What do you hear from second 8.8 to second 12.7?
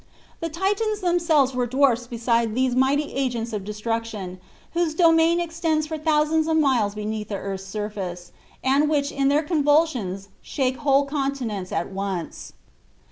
which in their convulsions shake whole continents at once.